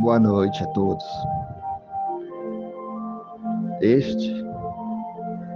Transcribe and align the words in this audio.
Boa 0.00 0.18
noite 0.18 0.62
a 0.62 0.66
todos. 0.68 1.04
Este 3.80 4.34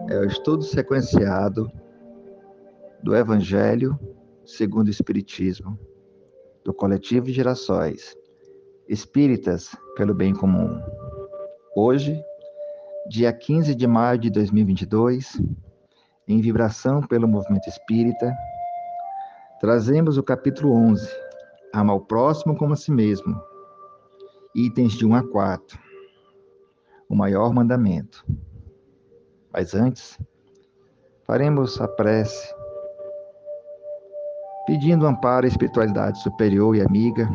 é 0.08 0.18
o 0.18 0.24
estudo 0.24 0.62
sequenciado 0.62 1.70
do 3.02 3.16
Evangelho 3.16 3.98
segundo 4.44 4.86
o 4.86 4.90
Espiritismo, 4.90 5.78
do 6.64 6.72
Coletivo 6.72 7.26
Gerações, 7.26 8.16
Espíritas 8.88 9.76
pelo 9.96 10.14
Bem 10.14 10.32
Comum. 10.32 10.80
Hoje, 11.74 12.22
dia 13.08 13.32
15 13.32 13.74
de 13.74 13.86
maio 13.86 14.18
de 14.18 14.30
2022, 14.30 15.42
em 16.28 16.40
vibração 16.40 17.02
pelo 17.02 17.26
movimento 17.26 17.68
espírita, 17.68 18.32
trazemos 19.60 20.16
o 20.16 20.22
capítulo 20.22 20.72
11, 20.72 21.08
Ama 21.74 21.92
o 21.92 22.00
próximo 22.00 22.56
como 22.56 22.72
a 22.72 22.76
si 22.76 22.90
mesmo, 22.90 23.38
itens 24.54 24.92
de 24.92 25.06
1 25.06 25.14
a 25.14 25.22
4, 25.22 25.78
o 27.08 27.14
maior 27.14 27.52
mandamento. 27.52 28.24
Mas 29.52 29.74
antes, 29.74 30.18
faremos 31.24 31.80
a 31.80 31.88
prece, 31.88 32.54
pedindo 34.66 35.06
amparo 35.06 35.46
à 35.46 35.48
espiritualidade 35.48 36.22
superior 36.22 36.76
e 36.76 36.82
amiga 36.82 37.28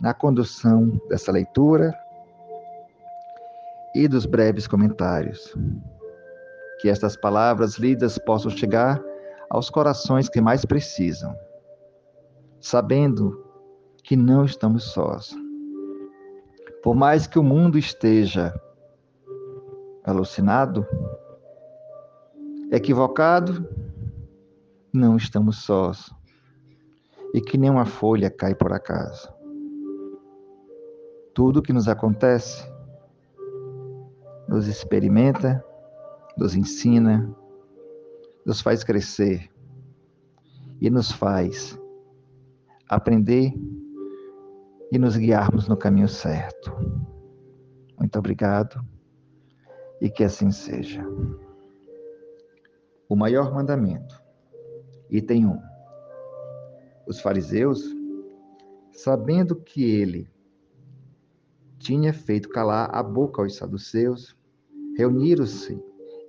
na 0.00 0.12
condução 0.14 0.88
dessa 1.08 1.32
leitura 1.32 1.94
e 3.94 4.06
dos 4.06 4.26
breves 4.26 4.66
comentários. 4.66 5.54
Que 6.80 6.88
estas 6.88 7.16
palavras 7.16 7.76
lidas 7.76 8.18
possam 8.18 8.50
chegar 8.50 9.02
aos 9.48 9.70
corações 9.70 10.28
que 10.28 10.40
mais 10.40 10.64
precisam, 10.64 11.34
sabendo 12.60 13.42
que 14.02 14.16
não 14.16 14.44
estamos 14.44 14.84
sós. 14.84 15.34
Por 16.82 16.94
mais 16.94 17.26
que 17.26 17.38
o 17.38 17.42
mundo 17.42 17.78
esteja 17.78 18.54
alucinado, 20.04 20.86
equivocado, 22.70 23.68
não 24.92 25.16
estamos 25.16 25.64
sós. 25.64 26.10
E 27.34 27.40
que 27.40 27.58
nenhuma 27.58 27.84
folha 27.84 28.30
cai 28.30 28.54
por 28.54 28.72
acaso. 28.72 29.32
Tudo 31.34 31.60
que 31.60 31.72
nos 31.72 31.88
acontece 31.88 32.64
nos 34.48 34.68
experimenta, 34.68 35.62
nos 36.38 36.54
ensina, 36.54 37.28
nos 38.44 38.60
faz 38.60 38.84
crescer 38.84 39.50
e 40.80 40.88
nos 40.88 41.10
faz 41.10 41.78
aprender 42.88 43.52
e 44.92 44.98
nos 44.98 45.16
guiarmos 45.16 45.68
no 45.68 45.76
caminho 45.76 46.08
certo. 46.08 46.72
Muito 47.98 48.18
obrigado 48.18 48.80
e 50.00 50.08
que 50.08 50.24
assim 50.24 50.50
seja. 50.50 51.04
O 53.08 53.16
maior 53.16 53.52
mandamento, 53.52 54.22
item 55.10 55.46
1. 55.46 55.62
Os 57.06 57.20
fariseus, 57.20 57.82
sabendo 58.92 59.56
que 59.56 59.84
ele 59.84 60.28
tinha 61.78 62.12
feito 62.12 62.48
calar 62.48 62.90
a 62.92 63.02
boca 63.02 63.42
aos 63.42 63.56
saduceus, 63.56 64.36
reuniram-se 64.96 65.80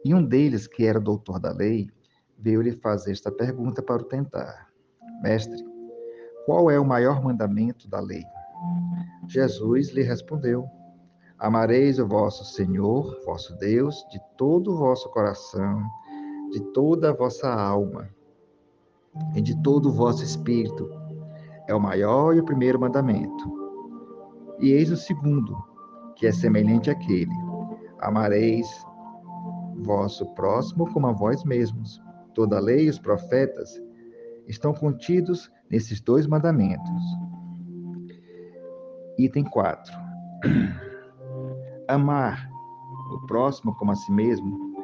e 0.05 0.14
um 0.14 0.23
deles, 0.23 0.67
que 0.67 0.86
era 0.86 0.99
doutor 0.99 1.39
da 1.39 1.52
lei, 1.52 1.89
veio 2.38 2.61
lhe 2.61 2.71
fazer 2.71 3.11
esta 3.11 3.31
pergunta 3.31 3.81
para 3.81 4.02
o 4.02 4.05
tentar: 4.05 4.71
Mestre, 5.21 5.61
qual 6.45 6.69
é 6.71 6.80
o 6.80 6.86
maior 6.86 7.21
mandamento 7.21 7.89
da 7.89 7.99
lei? 7.99 8.23
Jesus 9.28 9.92
lhe 9.92 10.02
respondeu: 10.02 10.66
Amareis 11.38 12.00
o 12.00 12.08
vosso 12.08 12.45
Senhor, 12.45 13.22
vosso 13.25 13.56
Deus, 13.58 14.06
de 14.11 14.20
todo 14.38 14.72
o 14.72 14.78
vosso 14.78 15.10
coração, 15.10 15.83
de 16.52 16.61
toda 16.71 17.10
a 17.10 17.14
vossa 17.14 17.48
alma 17.54 18.10
e 19.36 19.42
de 19.42 19.61
todo 19.61 19.89
o 19.89 19.92
vosso 19.92 20.23
espírito. 20.23 20.89
É 21.67 21.76
o 21.76 21.80
maior 21.80 22.36
e 22.36 22.39
o 22.39 22.45
primeiro 22.45 22.80
mandamento. 22.80 23.58
E 24.60 24.71
eis 24.71 24.89
o 24.89 24.98
segundo, 24.98 25.58
que 26.16 26.26
é 26.26 26.32
semelhante 26.32 26.89
àquele: 26.89 27.36
Amareis 27.99 28.67
vosso 29.83 30.26
próximo 30.33 30.92
como 30.92 31.08
a 31.08 31.11
vós 31.11 31.43
mesmos. 31.43 32.02
Toda 32.33 32.58
a 32.58 32.61
lei 32.61 32.86
e 32.86 32.89
os 32.89 32.99
profetas 32.99 33.70
estão 34.48 34.73
contidos 34.73 35.52
nesses 35.70 35.99
dois 35.99 36.26
mandamentos. 36.26 37.04
Item 39.17 39.45
4. 39.45 39.92
Amar 41.88 42.48
o 43.11 43.26
próximo 43.26 43.76
como 43.76 43.92
a 43.92 43.95
si 43.95 44.11
mesmo, 44.11 44.76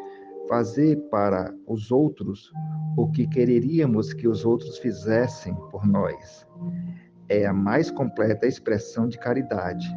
fazer 0.49 0.95
para 1.11 1.53
os 1.67 1.91
outros 1.91 2.51
o 2.97 3.11
que 3.11 3.27
quereríamos 3.27 4.11
que 4.11 4.27
os 4.27 4.43
outros 4.43 4.79
fizessem 4.79 5.53
por 5.69 5.85
nós, 5.85 6.47
é 7.29 7.45
a 7.45 7.53
mais 7.53 7.91
completa 7.91 8.47
expressão 8.47 9.07
de 9.07 9.19
caridade, 9.19 9.87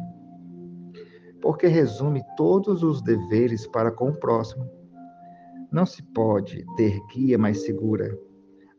porque 1.41 1.65
resume 1.65 2.21
todos 2.35 2.83
os 2.83 3.01
deveres 3.01 3.65
para 3.65 3.91
com 3.91 4.09
o 4.09 4.19
próximo. 4.19 4.69
Não 5.71 5.85
se 5.85 6.03
pode 6.13 6.63
ter 6.75 6.99
guia 7.07 7.39
mais 7.39 7.63
segura 7.63 8.15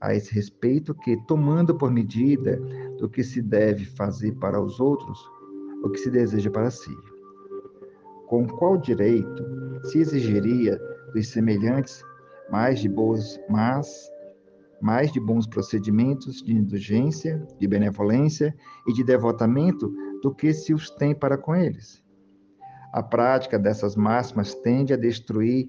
a 0.01 0.15
esse 0.15 0.33
respeito 0.33 0.95
que, 0.95 1.17
tomando 1.27 1.75
por 1.77 1.91
medida 1.91 2.61
do 2.99 3.09
que 3.09 3.25
se 3.25 3.43
deve 3.43 3.85
fazer 3.85 4.33
para 4.37 4.61
os 4.61 4.79
outros, 4.79 5.38
o 5.83 5.91
que 5.91 5.99
se 5.99 6.11
deseja 6.11 6.51
para 6.51 6.71
si. 6.71 6.95
Com 8.27 8.47
qual 8.47 8.77
direito 8.77 9.45
se 9.85 9.99
exigiria 9.99 10.79
dos 11.13 11.29
semelhantes 11.29 12.03
mais 12.51 12.81
de 12.81 12.89
boas, 12.89 13.39
mas 13.49 14.11
mais 14.81 15.11
de 15.11 15.19
bons 15.19 15.47
procedimentos 15.47 16.43
de 16.43 16.53
indulgência, 16.53 17.45
de 17.59 17.67
benevolência 17.67 18.55
e 18.87 18.93
de 18.93 19.03
devotamento 19.03 19.93
do 20.23 20.33
que 20.33 20.53
se 20.53 20.73
os 20.73 20.91
tem 20.91 21.15
para 21.15 21.37
com 21.37 21.55
eles? 21.55 22.03
A 22.93 23.03
prática 23.03 23.59
dessas 23.59 23.97
máximas 23.97 24.55
tende 24.55 24.93
a 24.93 24.97
destruir 24.97 25.69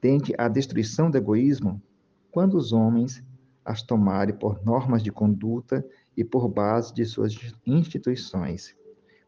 tende 0.00 0.34
à 0.36 0.48
destruição 0.48 1.10
do 1.10 1.16
egoísmo 1.16 1.82
quando 2.30 2.58
os 2.58 2.74
homens 2.74 3.24
as 3.64 3.82
tomarem 3.82 4.34
por 4.34 4.62
normas 4.62 5.02
de 5.02 5.10
conduta 5.10 5.82
e 6.14 6.22
por 6.22 6.46
base 6.46 6.92
de 6.92 7.06
suas 7.06 7.34
instituições 7.66 8.76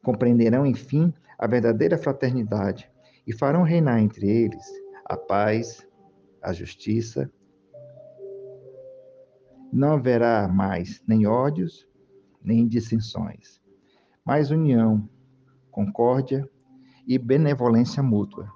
compreenderão, 0.06 0.65
enfim, 0.65 1.12
a 1.37 1.49
verdadeira 1.49 1.99
fraternidade 1.99 2.89
e 3.27 3.33
farão 3.33 3.65
reinar 3.65 3.99
entre 3.99 4.31
eles 4.31 4.65
a 5.05 5.17
paz, 5.17 5.84
a 6.41 6.53
justiça. 6.53 7.28
Não 9.72 9.94
haverá 9.94 10.47
mais 10.47 11.03
nem 11.09 11.27
ódios, 11.27 11.89
nem 12.41 12.69
dissensões, 12.69 13.61
mas 14.25 14.53
união, 14.53 15.09
concórdia 15.72 16.49
e 17.05 17.19
benevolência 17.19 18.00
mútua. 18.00 18.49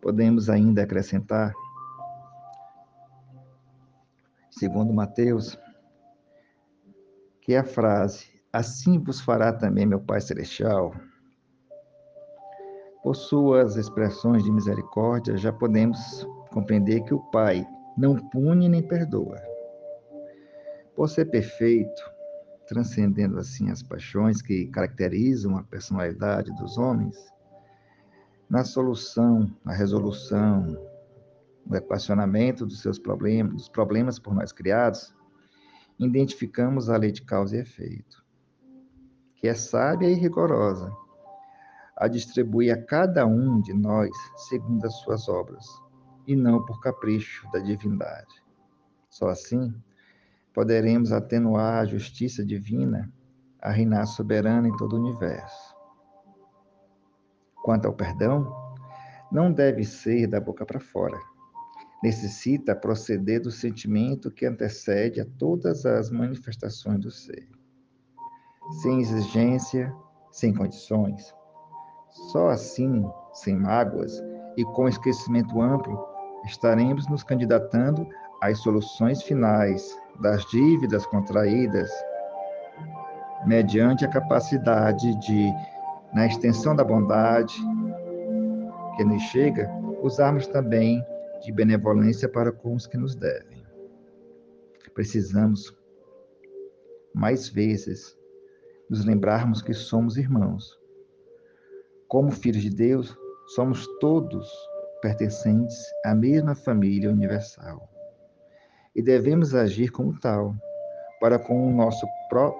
Podemos 0.00 0.48
ainda 0.48 0.84
acrescentar, 0.84 1.52
segundo 4.52 4.92
Mateus, 4.92 5.58
que 7.40 7.56
a 7.56 7.64
frase 7.64 8.33
assim 8.54 9.00
vos 9.00 9.20
fará 9.20 9.52
também 9.52 9.84
meu 9.84 9.98
Pai 9.98 10.20
Celestial. 10.20 10.94
Por 13.02 13.16
suas 13.16 13.74
expressões 13.76 14.44
de 14.44 14.52
misericórdia, 14.52 15.36
já 15.36 15.52
podemos 15.52 16.24
compreender 16.52 17.02
que 17.02 17.12
o 17.12 17.18
Pai 17.18 17.66
não 17.98 18.16
pune 18.16 18.68
nem 18.68 18.80
perdoa. 18.80 19.42
Por 20.94 21.08
ser 21.08 21.24
perfeito, 21.24 22.00
transcendendo 22.68 23.40
assim 23.40 23.70
as 23.70 23.82
paixões 23.82 24.40
que 24.40 24.66
caracterizam 24.66 25.56
a 25.56 25.64
personalidade 25.64 26.54
dos 26.54 26.78
homens, 26.78 27.16
na 28.48 28.62
solução, 28.62 29.50
na 29.64 29.72
resolução, 29.72 30.78
no 31.66 31.76
equacionamento 31.76 32.64
dos 32.64 32.80
seus 32.80 33.00
problemas, 33.00 33.54
dos 33.54 33.68
problemas 33.68 34.20
por 34.20 34.32
nós 34.32 34.52
criados, 34.52 35.12
identificamos 35.98 36.88
a 36.88 36.96
lei 36.96 37.10
de 37.10 37.22
causa 37.22 37.56
e 37.56 37.60
efeito 37.60 38.23
que 39.36 39.48
é 39.48 39.54
sábia 39.54 40.08
e 40.08 40.14
rigorosa, 40.14 40.92
a 41.96 42.08
distribuir 42.08 42.72
a 42.72 42.82
cada 42.82 43.26
um 43.26 43.60
de 43.60 43.72
nós 43.72 44.10
segundo 44.48 44.84
as 44.84 44.94
suas 45.00 45.28
obras, 45.28 45.64
e 46.26 46.34
não 46.34 46.64
por 46.64 46.80
capricho 46.80 47.46
da 47.52 47.58
divindade. 47.58 48.42
Só 49.08 49.28
assim 49.28 49.74
poderemos 50.52 51.12
atenuar 51.12 51.80
a 51.80 51.84
justiça 51.84 52.44
divina 52.44 53.12
a 53.60 53.70
reinar 53.70 54.06
soberana 54.06 54.68
em 54.68 54.76
todo 54.76 54.94
o 54.94 55.00
universo. 55.00 55.74
Quanto 57.64 57.86
ao 57.86 57.94
perdão, 57.94 58.52
não 59.32 59.50
deve 59.50 59.84
ser 59.84 60.26
da 60.26 60.38
boca 60.38 60.66
para 60.66 60.78
fora. 60.78 61.18
Necessita 62.02 62.76
proceder 62.76 63.40
do 63.40 63.50
sentimento 63.50 64.30
que 64.30 64.44
antecede 64.44 65.20
a 65.20 65.24
todas 65.24 65.86
as 65.86 66.10
manifestações 66.10 67.00
do 67.00 67.10
ser. 67.10 67.48
Sem 68.82 69.00
exigência, 69.00 69.94
sem 70.30 70.52
condições. 70.52 71.34
Só 72.32 72.48
assim, 72.48 73.04
sem 73.32 73.56
mágoas 73.56 74.22
e 74.56 74.64
com 74.64 74.88
esquecimento 74.88 75.60
amplo, 75.60 76.06
estaremos 76.44 77.08
nos 77.08 77.22
candidatando 77.22 78.06
às 78.40 78.58
soluções 78.58 79.22
finais 79.22 79.98
das 80.20 80.44
dívidas 80.46 81.04
contraídas, 81.06 81.90
mediante 83.46 84.04
a 84.04 84.08
capacidade 84.08 85.18
de, 85.20 85.52
na 86.14 86.26
extensão 86.26 86.74
da 86.74 86.84
bondade 86.84 87.54
que 88.96 89.04
nos 89.04 89.22
chega, 89.24 89.70
usarmos 90.02 90.46
também 90.46 91.04
de 91.42 91.52
benevolência 91.52 92.28
para 92.28 92.52
com 92.52 92.74
os 92.74 92.86
que 92.86 92.96
nos 92.96 93.14
devem. 93.14 93.64
Precisamos, 94.94 95.76
mais 97.12 97.48
vezes, 97.48 98.16
nos 98.88 99.04
lembrarmos 99.04 99.62
que 99.62 99.72
somos 99.72 100.16
irmãos. 100.16 100.78
Como 102.08 102.30
filhos 102.30 102.62
de 102.62 102.70
Deus, 102.70 103.16
somos 103.54 103.86
todos 104.00 104.50
pertencentes 105.00 105.76
à 106.04 106.14
mesma 106.14 106.54
família 106.54 107.10
universal. 107.10 107.88
E 108.94 109.02
devemos 109.02 109.54
agir 109.54 109.90
como 109.90 110.18
tal, 110.20 110.54
para, 111.20 111.38
com 111.38 111.68
o 111.68 111.74
nosso, 111.74 112.06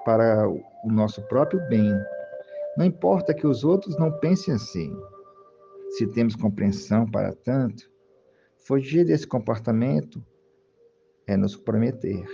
para 0.03 0.47
o 0.49 0.91
nosso 0.91 1.21
próprio 1.23 1.59
bem. 1.69 1.93
Não 2.77 2.85
importa 2.85 3.33
que 3.33 3.47
os 3.47 3.63
outros 3.63 3.97
não 3.97 4.11
pensem 4.19 4.53
assim. 4.53 4.95
Se 5.91 6.05
temos 6.07 6.35
compreensão 6.35 7.09
para 7.09 7.33
tanto, 7.33 7.89
fugir 8.57 9.05
desse 9.05 9.25
comportamento 9.25 10.21
é 11.27 11.37
nos 11.37 11.55
comprometer. 11.55 12.25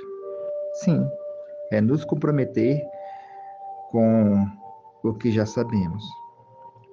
Sim, 0.74 1.08
é 1.72 1.80
nos 1.80 2.04
comprometer 2.04 2.82
com 3.92 4.48
o 5.04 5.14
que 5.14 5.32
já 5.32 5.46
sabemos. 5.46 6.04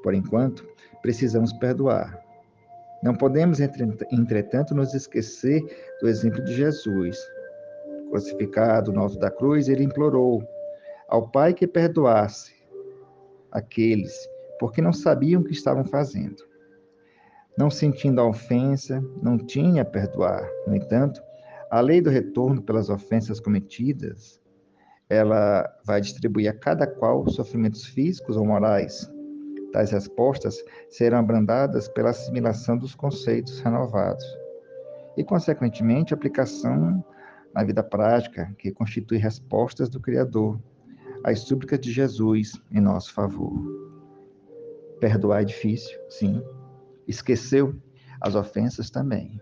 Por 0.02 0.14
enquanto, 0.14 0.66
precisamos 1.00 1.52
perdoar. 1.54 2.18
Não 3.02 3.14
podemos, 3.14 3.60
entretanto, 3.60 4.74
nos 4.74 4.92
esquecer 4.92 5.62
do 6.00 6.08
exemplo 6.08 6.42
de 6.44 6.54
Jesus. 6.54 7.16
Crucificado 8.10 8.92
no 8.92 9.00
alto 9.00 9.18
da 9.18 9.30
cruz, 9.30 9.68
ele 9.68 9.84
implorou 9.84 10.42
ao 11.08 11.28
Pai 11.28 11.54
que 11.54 11.66
perdoasse 11.66 12.52
aqueles, 13.52 14.12
porque 14.58 14.82
não 14.82 14.92
sabiam 14.92 15.40
o 15.40 15.44
que 15.44 15.52
estavam 15.52 15.84
fazendo. 15.84 16.42
Não 17.56 17.70
sentindo 17.70 18.20
a 18.20 18.26
ofensa, 18.26 19.02
não 19.22 19.38
tinha 19.38 19.82
a 19.82 19.84
perdoar. 19.84 20.48
No 20.66 20.74
entanto, 20.74 21.22
a 21.70 21.80
lei 21.80 22.00
do 22.00 22.10
retorno 22.10 22.62
pelas 22.62 22.88
ofensas 22.88 23.40
cometidas, 23.40 24.40
ela 25.08 25.68
vai 25.84 26.00
distribuir 26.00 26.50
a 26.50 26.54
cada 26.54 26.86
qual 26.86 27.28
sofrimentos 27.28 27.84
físicos 27.84 28.36
ou 28.36 28.44
morais, 28.44 29.10
Tais 29.72 29.90
respostas 29.90 30.64
serão 30.88 31.18
abrandadas 31.18 31.88
pela 31.88 32.10
assimilação 32.10 32.76
dos 32.76 32.94
conceitos 32.94 33.60
renovados 33.60 34.24
e, 35.16 35.22
consequentemente, 35.22 36.14
aplicação 36.14 37.04
na 37.54 37.64
vida 37.64 37.82
prática, 37.82 38.54
que 38.58 38.70
constitui 38.70 39.18
respostas 39.18 39.88
do 39.88 40.00
Criador 40.00 40.58
às 41.22 41.40
súplicas 41.40 41.80
de 41.80 41.92
Jesus 41.92 42.52
em 42.70 42.80
nosso 42.80 43.12
favor. 43.12 43.52
Perdoar 45.00 45.42
é 45.42 45.44
difícil, 45.44 45.98
sim. 46.08 46.42
Esqueceu 47.06 47.74
as 48.20 48.34
ofensas 48.34 48.90
também. 48.90 49.40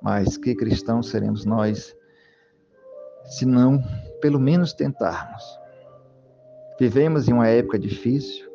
Mas 0.00 0.36
que 0.36 0.54
cristãos 0.54 1.10
seremos 1.10 1.44
nós 1.44 1.96
se 3.24 3.46
não, 3.46 3.82
pelo 4.22 4.38
menos, 4.38 4.72
tentarmos? 4.72 5.42
Vivemos 6.78 7.28
em 7.28 7.32
uma 7.32 7.48
época 7.48 7.76
difícil, 7.76 8.48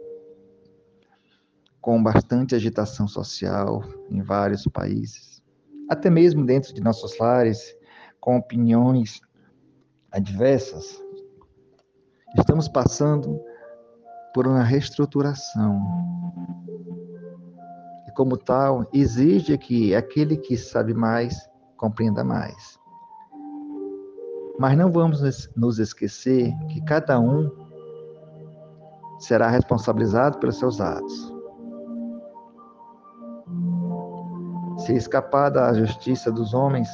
com 1.81 2.01
bastante 2.01 2.55
agitação 2.55 3.07
social 3.07 3.83
em 4.09 4.21
vários 4.21 4.63
países, 4.67 5.43
até 5.89 6.09
mesmo 6.09 6.45
dentro 6.45 6.73
de 6.73 6.81
nossos 6.81 7.19
lares, 7.19 7.75
com 8.19 8.37
opiniões 8.37 9.19
adversas. 10.11 11.01
Estamos 12.37 12.69
passando 12.69 13.39
por 14.33 14.47
uma 14.47 14.63
reestruturação. 14.63 15.81
E, 18.07 18.11
como 18.13 18.37
tal, 18.37 18.89
exige 18.93 19.57
que 19.57 19.93
aquele 19.93 20.37
que 20.37 20.57
sabe 20.57 20.93
mais 20.93 21.49
compreenda 21.75 22.23
mais. 22.23 22.79
Mas 24.59 24.75
não 24.77 24.91
vamos 24.91 25.21
nos 25.55 25.77
esquecer 25.77 26.51
que 26.69 26.81
cada 26.81 27.19
um 27.19 27.49
será 29.19 29.49
responsabilizado 29.49 30.39
pelos 30.39 30.57
seus 30.57 30.81
atos. 30.81 31.33
Se 34.79 34.93
escapar 34.93 35.49
da 35.49 35.73
justiça 35.73 36.31
dos 36.31 36.53
homens, 36.53 36.89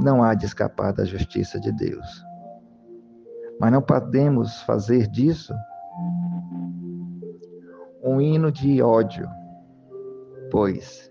não 0.00 0.22
há 0.22 0.34
de 0.34 0.44
escapar 0.44 0.92
da 0.92 1.04
justiça 1.04 1.58
de 1.58 1.72
Deus. 1.72 2.24
Mas 3.60 3.72
não 3.72 3.80
podemos 3.80 4.60
fazer 4.62 5.06
disso 5.06 5.54
um 8.02 8.20
hino 8.20 8.52
de 8.52 8.82
ódio, 8.82 9.26
pois, 10.50 11.10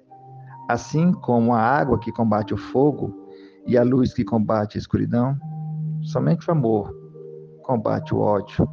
assim 0.70 1.12
como 1.12 1.54
a 1.54 1.60
água 1.60 1.98
que 1.98 2.12
combate 2.12 2.54
o 2.54 2.58
fogo 2.58 3.23
e 3.66 3.78
a 3.78 3.84
luz 3.84 4.14
que 4.14 4.24
combate 4.24 4.78
a 4.78 4.80
escuridão, 4.80 5.38
somente 6.02 6.48
o 6.50 6.52
amor 6.52 7.04
combate 7.64 8.14
o 8.14 8.20
ódio, 8.20 8.70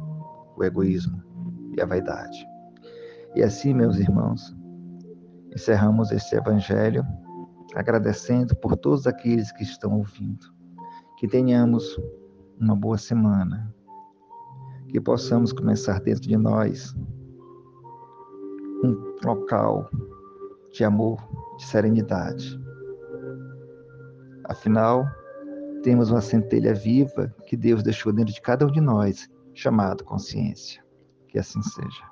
o 0.55 0.63
egoísmo 0.63 1.23
e 1.75 1.81
a 1.81 1.85
vaidade. 1.85 2.45
E 3.33 3.41
assim, 3.41 3.73
meus 3.73 3.97
irmãos, 3.97 4.55
encerramos 5.55 6.11
este 6.11 6.35
evangelho 6.35 7.03
agradecendo 7.73 8.55
por 8.57 8.75
todos 8.75 9.07
aqueles 9.07 9.51
que 9.53 9.63
estão 9.63 9.97
ouvindo. 9.97 10.45
Que 11.17 11.27
tenhamos 11.27 11.97
uma 12.59 12.75
boa 12.75 12.97
semana. 12.97 13.73
Que 14.89 14.99
possamos 14.99 15.53
começar 15.53 16.01
dentro 16.01 16.23
de 16.23 16.35
nós 16.35 16.93
um 18.83 19.15
local 19.23 19.89
de 20.73 20.83
amor, 20.83 21.21
de 21.57 21.65
serenidade. 21.65 22.59
Afinal, 24.51 25.09
temos 25.81 26.11
uma 26.11 26.19
centelha 26.19 26.73
viva 26.73 27.33
que 27.47 27.55
Deus 27.55 27.81
deixou 27.81 28.11
dentro 28.11 28.33
de 28.33 28.41
cada 28.41 28.67
um 28.67 28.71
de 28.71 28.81
nós, 28.81 29.29
chamado 29.53 30.03
consciência. 30.03 30.83
Que 31.29 31.39
assim 31.39 31.61
seja. 31.61 32.10